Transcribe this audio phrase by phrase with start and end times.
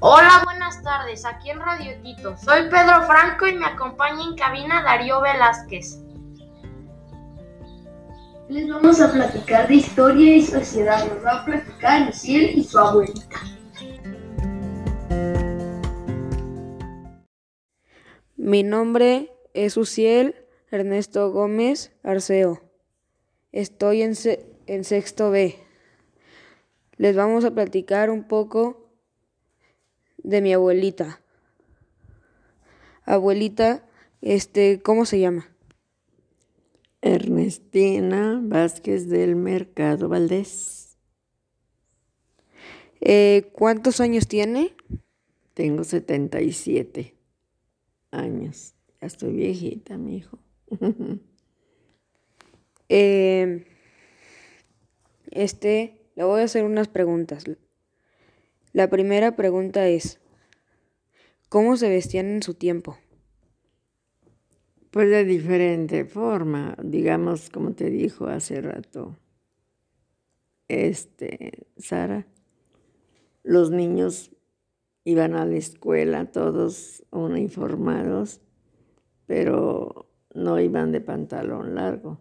[0.00, 2.36] Hola, buenas tardes, aquí en Radio Tito.
[2.36, 5.98] Soy Pedro Franco y me acompaña en cabina Darío Velázquez.
[8.48, 11.04] Les vamos a platicar de historia y sociedad.
[11.12, 13.40] Nos va a platicar Luciel y su abuelita.
[18.36, 22.62] Mi nombre es Uciel Ernesto Gómez Arceo.
[23.50, 24.12] Estoy en,
[24.68, 25.58] en sexto B.
[26.98, 28.87] Les vamos a platicar un poco
[30.22, 31.20] de mi abuelita.
[33.04, 33.86] Abuelita,
[34.20, 35.48] este, ¿cómo se llama?
[37.00, 40.98] Ernestina Vázquez del Mercado Valdés.
[43.00, 44.74] Eh, ¿Cuántos años tiene?
[45.54, 47.14] Tengo 77
[48.10, 48.74] años.
[49.00, 50.38] Ya estoy viejita, mi hijo.
[52.88, 53.64] eh,
[55.30, 57.44] este, le voy a hacer unas preguntas.
[58.72, 60.20] La primera pregunta es,
[61.48, 62.98] ¿cómo se vestían en su tiempo?
[64.90, 69.16] Pues de diferente forma, digamos, como te dijo hace rato,
[70.68, 72.26] este, Sara,
[73.42, 74.36] los niños
[75.04, 78.42] iban a la escuela todos uniformados,
[79.24, 82.18] pero no iban de pantalón largo.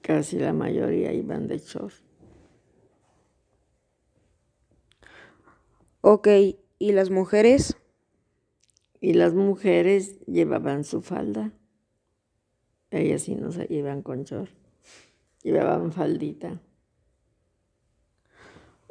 [0.00, 2.05] Casi la mayoría iban de short.
[6.08, 6.28] Ok,
[6.78, 7.76] ¿y las mujeres?
[9.00, 11.52] Y las mujeres llevaban su falda.
[12.92, 14.52] Ellas sí no se iban con short.
[15.42, 16.62] Llevaban faldita.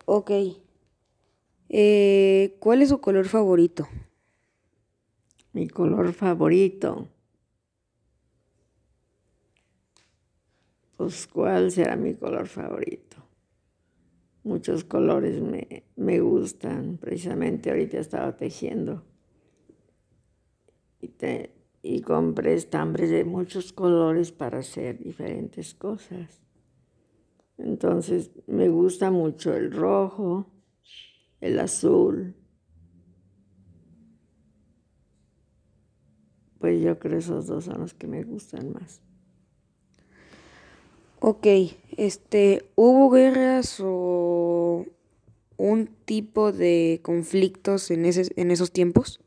[0.03, 0.31] Ok.
[1.69, 3.87] Eh, ¿Cuál es su color favorito?
[5.53, 7.07] Mi color favorito.
[10.97, 13.24] Pues, ¿cuál será mi color favorito?
[14.45, 16.97] Muchos colores me, me gustan.
[16.97, 19.03] Precisamente ahorita estaba tejiendo.
[21.01, 26.43] Y, te, y compré estambres de muchos colores para hacer diferentes cosas.
[27.57, 30.45] Entonces, me gusta mucho el rojo,
[31.41, 32.35] el azul.
[36.59, 39.01] Pues yo creo esos dos son los que me gustan más.
[41.19, 41.47] Ok,
[41.97, 44.85] este, ¿hubo guerras o
[45.57, 49.19] un tipo de conflictos en, ese, en esos tiempos?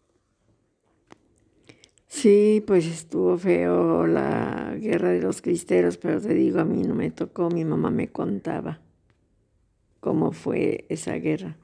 [2.07, 6.95] Sí, pues estuvo feo la guerra de los cristeros, pero te digo, a mí no
[6.95, 8.81] me tocó, mi mamá me contaba
[10.01, 11.57] cómo fue esa guerra.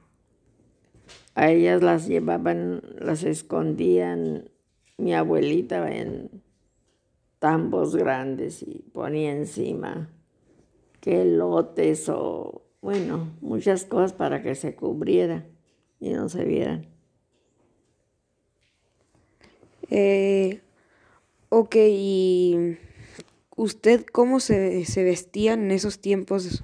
[1.33, 4.49] A ellas las llevaban, las escondían
[4.97, 6.41] mi abuelita en
[7.39, 10.09] tambos grandes y ponía encima
[11.05, 15.45] que lotes o, bueno, muchas cosas para que se cubriera
[15.99, 16.87] y no se vieran.
[19.91, 20.61] Eh,
[21.49, 22.79] ok, ¿y
[23.55, 26.63] usted cómo se, se vestía en esos tiempos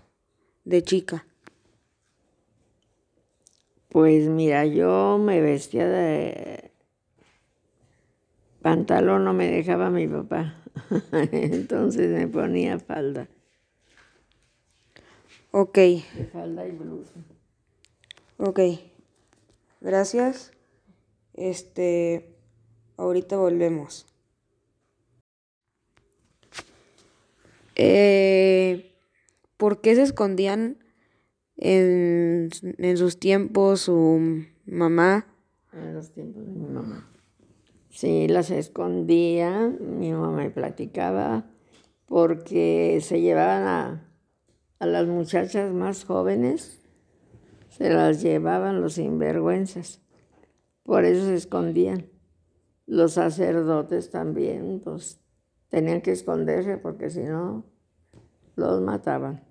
[0.65, 1.27] de chica?
[3.89, 6.71] Pues mira, yo me vestía de
[8.63, 10.63] pantalón, no me dejaba mi papá,
[11.31, 13.27] entonces me ponía falda.
[15.51, 15.75] Ok.
[15.75, 17.19] De falda y blusa.
[18.37, 18.59] Ok.
[19.81, 20.51] Gracias.
[21.33, 22.35] Este,
[22.97, 24.05] ahorita volvemos.
[27.75, 28.95] Eh,
[29.57, 30.77] ¿Por qué se escondían
[31.57, 35.27] en, en sus tiempos su mamá?
[35.73, 37.09] En los tiempos de mi mamá.
[37.89, 41.45] Sí, las escondía, mi mamá me platicaba,
[42.05, 44.10] porque se llevaban a,
[44.81, 46.81] a las muchachas más jóvenes,
[47.69, 50.01] se las llevaban los sinvergüenzas,
[50.81, 52.09] por eso se escondían.
[52.87, 55.21] Los sacerdotes también, pues
[55.69, 57.63] tenían que esconderse porque si no,
[58.55, 59.45] los mataban.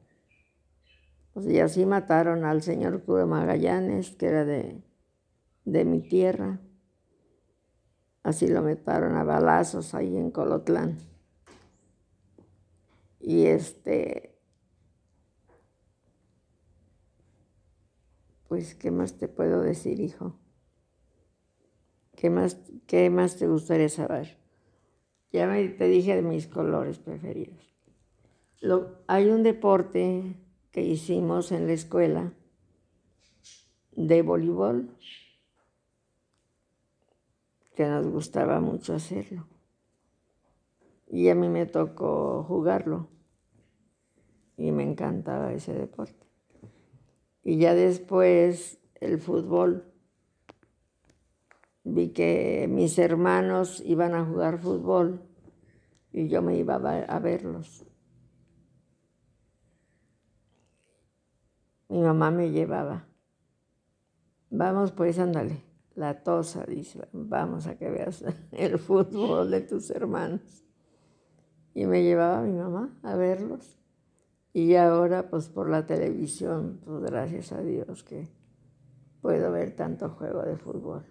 [1.32, 4.82] Pues, y así mataron al señor cura Magallanes, que era de,
[5.64, 6.60] de mi tierra.
[8.25, 10.99] Así lo mataron a balazos ahí en Colotlán.
[13.20, 14.30] Y este.
[18.50, 20.35] Pues, ¿qué más te puedo decir, hijo?
[22.17, 22.58] ¿Qué más,
[22.88, 24.38] qué más te gustaría saber?
[25.32, 27.73] Ya me, te dije de mis colores preferidos.
[29.06, 30.35] Hay un deporte
[30.73, 32.32] que hicimos en la escuela
[33.93, 34.96] de voleibol
[37.76, 39.46] que nos gustaba mucho hacerlo.
[41.06, 43.06] Y a mí me tocó jugarlo
[44.56, 46.30] y me encantaba ese deporte.
[47.42, 49.84] Y ya después el fútbol,
[51.84, 55.22] vi que mis hermanos iban a jugar fútbol
[56.12, 57.84] y yo me iba a verlos.
[61.88, 63.08] Mi mamá me llevaba.
[64.50, 65.64] Vamos pues, ándale.
[65.96, 70.64] La tosa dice, vamos a que veas el fútbol de tus hermanos.
[71.75, 73.80] Y me llevaba mi mamá a verlos.
[74.52, 78.29] Y ahora, pues por la televisión, pues gracias a Dios que
[79.20, 81.05] puedo ver tanto juego de fútbol.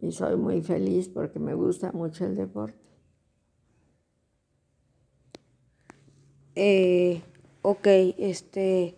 [0.00, 2.86] Y soy muy feliz porque me gusta mucho el deporte.
[6.56, 7.22] Eh,
[7.62, 7.86] ok,
[8.18, 8.96] este,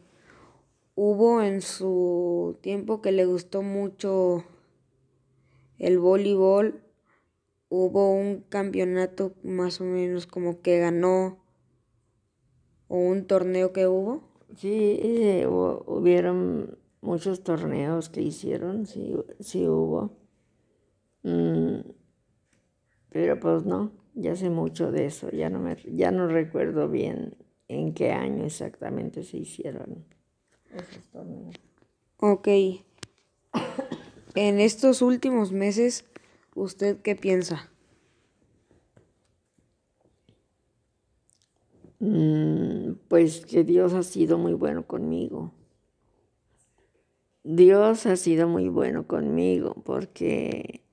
[0.94, 4.44] hubo en su tiempo que le gustó mucho
[5.78, 6.82] el voleibol,
[7.68, 11.47] hubo un campeonato más o menos como que ganó
[12.88, 14.22] o un torneo que hubo?
[14.56, 20.16] Sí, eh, hubieron muchos torneos que hicieron, sí, sí hubo.
[21.22, 21.80] Mm,
[23.10, 27.36] pero pues no, ya sé mucho de eso, ya no, me, ya no recuerdo bien
[27.68, 30.04] en qué año exactamente se hicieron
[30.74, 31.54] esos torneos.
[32.18, 32.48] Ok.
[34.34, 36.04] en estos últimos meses,
[36.54, 37.70] ¿usted qué piensa?
[41.98, 45.52] Pues que Dios ha sido muy bueno conmigo.
[47.42, 50.84] Dios ha sido muy bueno conmigo porque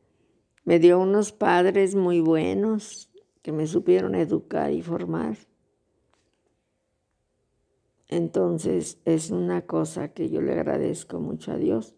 [0.64, 3.12] me dio unos padres muy buenos
[3.42, 5.38] que me supieron educar y formar.
[8.08, 11.96] Entonces es una cosa que yo le agradezco mucho a Dios.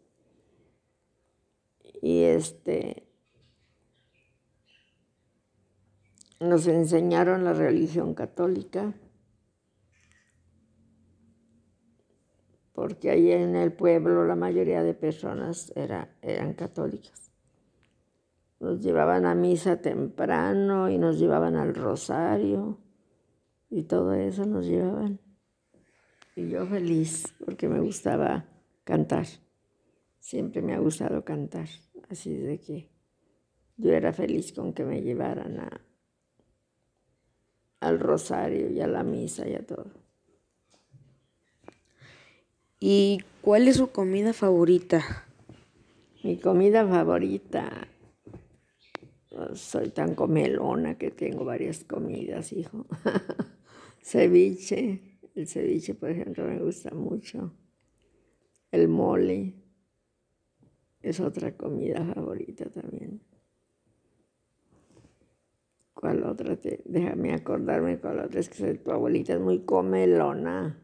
[2.02, 3.07] Y este
[6.40, 8.94] nos enseñaron la religión católica,
[12.74, 17.32] porque ahí en el pueblo la mayoría de personas era, eran católicas.
[18.60, 22.80] Nos llevaban a misa temprano y nos llevaban al rosario
[23.70, 25.20] y todo eso nos llevaban.
[26.36, 28.46] Y yo feliz porque me gustaba
[28.84, 29.26] cantar.
[30.20, 31.68] Siempre me ha gustado cantar.
[32.10, 32.92] Así de que
[33.76, 35.87] yo era feliz con que me llevaran a,
[37.88, 39.86] al rosario y a la misa y a todo.
[42.80, 45.26] ¿Y cuál es su comida favorita?
[46.24, 47.88] Mi comida favorita.
[49.54, 52.86] Soy tan comelona que tengo varias comidas, hijo.
[54.02, 55.20] ceviche.
[55.36, 57.54] El ceviche, por ejemplo, me gusta mucho.
[58.72, 59.54] El mole
[61.02, 63.17] es otra comida favorita también.
[66.18, 66.58] ¿Cuál otra?
[66.86, 68.40] Déjame acordarme cuál otra.
[68.40, 70.84] Es que tu abuelita es muy comelona.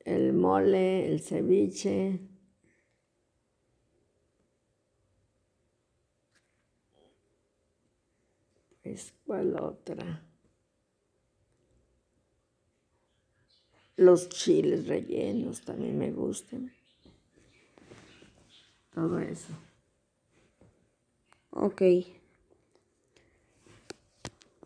[0.00, 2.18] El mole, el ceviche.
[8.82, 10.26] Pues, ¿cuál otra?
[13.96, 16.72] Los chiles rellenos también me gustan.
[18.92, 19.52] Todo eso.
[21.50, 21.82] Ok.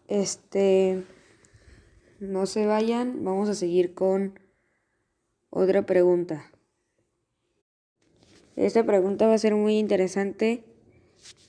[0.08, 1.04] Este,
[2.18, 4.40] no se vayan, vamos a seguir con
[5.50, 6.50] otra pregunta.
[8.56, 10.64] Esta pregunta va a ser muy interesante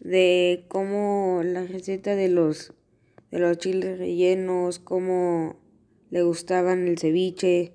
[0.01, 2.74] de cómo la receta de los
[3.32, 5.56] de los chiles rellenos, cómo
[6.10, 7.74] le gustaban el ceviche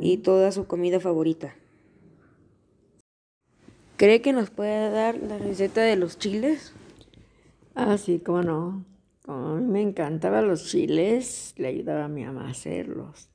[0.00, 1.54] y toda su comida favorita.
[3.96, 6.72] ¿Cree que nos puede dar la receta de los chiles?
[7.74, 8.93] Ah, sí, cómo no.
[9.24, 13.30] Como a mí me encantaban los chiles, le ayudaba a mi mamá a hacerlos.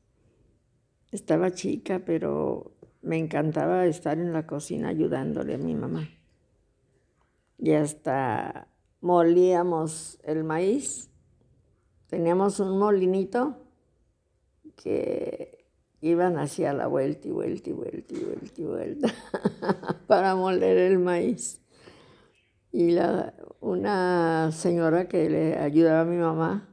[1.11, 6.07] Estaba chica, pero me encantaba estar en la cocina ayudándole a mi mamá.
[7.57, 8.67] Y hasta
[9.01, 11.09] molíamos el maíz.
[12.05, 13.57] Teníamos un molinito
[14.75, 15.65] que
[16.01, 19.13] iban hacia la vuelta y vuelta y vuelta y vuelta y vuelta
[20.07, 21.59] para moler el maíz.
[22.71, 26.69] Y la, una señora que le ayudaba a mi mamá,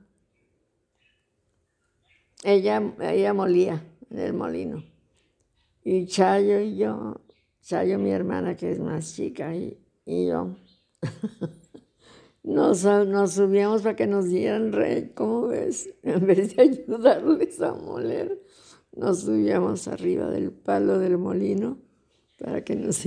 [2.45, 4.85] ella, ella molía en el molino.
[5.83, 7.21] Y Chayo y yo,
[7.63, 10.57] Chayo mi hermana que es más chica y, y yo,
[12.43, 15.91] nos, nos, subíamos para que nos dieran rey, ¿cómo ves?
[16.03, 18.43] En vez de ayudarles a moler,
[18.93, 21.79] nos subíamos arriba del palo del molino
[22.39, 23.07] para que nos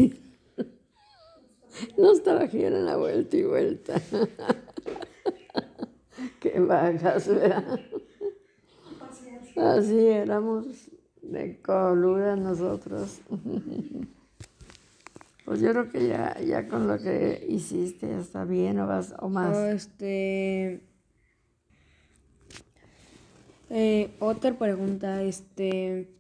[1.98, 4.02] nos trajeron la vuelta y vuelta.
[6.40, 7.80] Qué vagas, ¿verdad?
[9.56, 10.66] Así éramos
[11.22, 13.22] de coludas nosotros.
[15.50, 19.16] Pues yo creo que ya, ya con lo que hiciste ya está bien o, vas,
[19.18, 19.58] o más.
[19.58, 20.80] Este.
[23.72, 26.19] Eh, otra pregunta, este.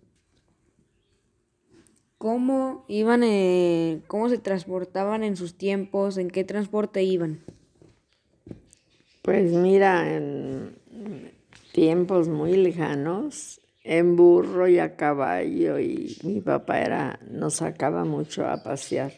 [2.19, 6.17] ¿Cómo iban, eh, cómo se transportaban en sus tiempos?
[6.17, 7.39] ¿En qué transporte iban?
[9.21, 10.75] Pues mira, en
[11.71, 18.45] tiempos muy lejanos, en burro y a caballo, y mi papá era, nos sacaba mucho
[18.45, 19.13] a pasear.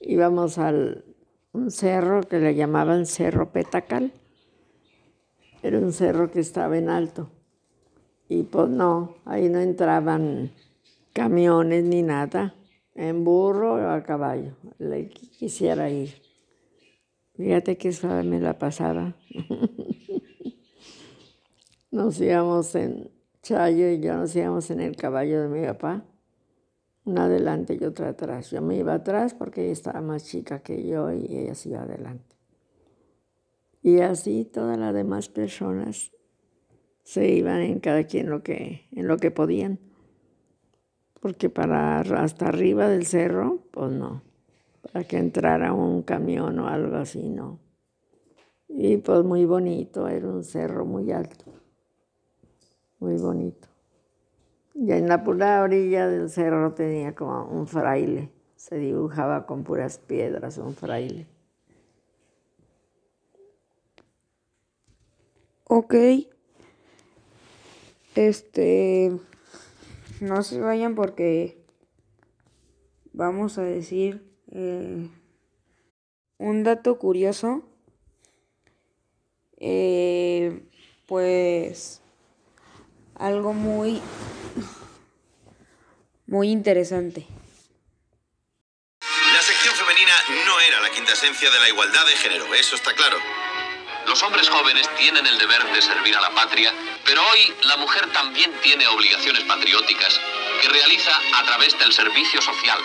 [0.00, 1.04] Íbamos al
[1.52, 4.12] un cerro que le llamaban Cerro Petacal.
[5.62, 7.30] Era un cerro que estaba en alto.
[8.28, 10.50] Y pues no, ahí no entraban
[11.12, 12.54] camiones ni nada,
[12.94, 16.14] en burro o a caballo, le quisiera ir.
[17.34, 19.16] Fíjate que suave me la pasaba.
[21.90, 23.10] nos íbamos en
[23.42, 26.04] Chayo y yo nos íbamos en el caballo de mi papá,
[27.04, 28.50] una adelante y otra atrás.
[28.50, 31.82] Yo me iba atrás porque ella estaba más chica que yo y ella se iba
[31.82, 32.36] adelante.
[33.82, 36.12] Y así todas las demás personas
[37.02, 39.80] se iban en cada quien lo que, en lo que podían
[41.20, 44.22] porque para hasta arriba del cerro, pues no,
[44.82, 47.58] para que entrara un camión o algo así, no.
[48.68, 51.44] Y pues muy bonito, era un cerro muy alto,
[52.98, 53.68] muy bonito.
[54.74, 59.98] Y en la pura orilla del cerro tenía como un fraile, se dibujaba con puras
[59.98, 61.26] piedras un fraile.
[65.72, 65.94] Ok.
[68.16, 69.12] Este
[70.20, 71.58] no se vayan porque
[73.12, 74.22] vamos a decir
[74.52, 75.08] eh,
[76.38, 77.66] un dato curioso.
[79.62, 80.66] Eh,
[81.06, 82.00] pues
[83.16, 84.00] algo muy
[86.26, 87.26] muy interesante.
[89.00, 90.14] La sección femenina
[90.46, 93.18] no era la quinta esencia de la igualdad de género, eso está claro.
[94.06, 96.69] Los hombres jóvenes tienen el deber de servir a la patria,
[97.10, 100.20] pero hoy la mujer también tiene obligaciones patrióticas
[100.62, 102.78] que realiza a través del servicio social.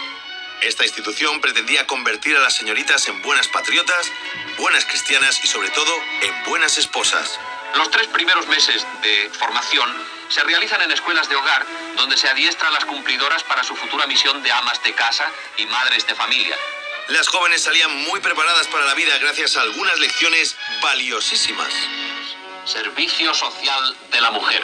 [0.62, 4.12] Esta institución pretendía convertir a las señoritas en buenas patriotas,
[4.58, 7.40] buenas cristianas y sobre todo en buenas esposas.
[7.76, 9.96] Los tres primeros meses de formación
[10.30, 11.64] se realizan en escuelas de hogar
[11.96, 15.68] donde se adiestra a las cumplidoras para su futura misión de amas de casa y
[15.68, 16.58] madres de familia.
[17.10, 21.72] Las jóvenes salían muy preparadas para la vida gracias a algunas lecciones valiosísimas.
[22.66, 24.62] Servicio Social de la Mujer.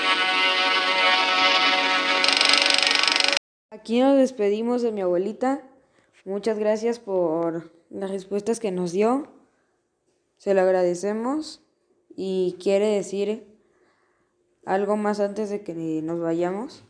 [3.69, 5.61] Aquí nos despedimos de mi abuelita.
[6.25, 9.31] Muchas gracias por las respuestas que nos dio.
[10.37, 11.61] Se lo agradecemos.
[12.15, 13.47] Y quiere decir
[14.65, 16.83] algo más antes de que nos vayamos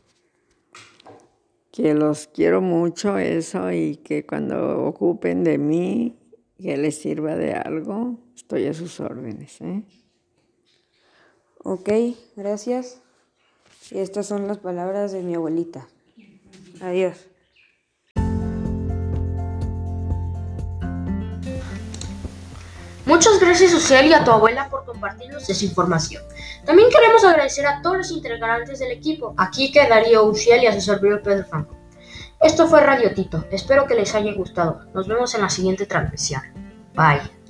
[1.71, 6.17] que los quiero mucho eso y que cuando ocupen de mí,
[6.57, 9.61] que les sirva de algo, estoy a sus órdenes.
[9.61, 9.83] ¿eh?
[11.63, 11.89] Ok,
[12.35, 13.01] gracias.
[13.91, 15.87] Y estas son las palabras de mi abuelita.
[16.81, 17.27] Adiós.
[23.05, 26.23] Muchas gracias Social y a tu abuela por compartirnos esa información.
[26.65, 30.73] También queremos agradecer a todos los integrantes del equipo, a Kike, Darío, Uciel y a
[30.73, 31.75] su servidor Pedro Franco.
[32.39, 34.85] Esto fue Radio Tito, espero que les haya gustado.
[34.93, 36.41] Nos vemos en la siguiente transmisión.
[36.95, 37.40] Bye.